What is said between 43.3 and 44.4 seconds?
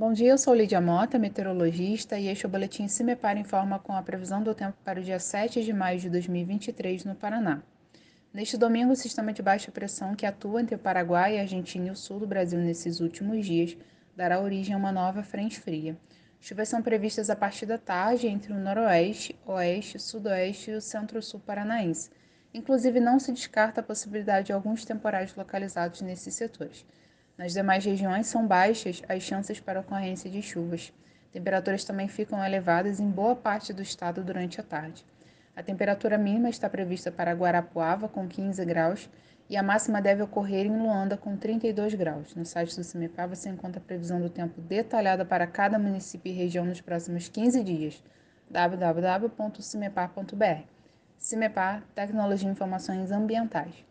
encontra a previsão do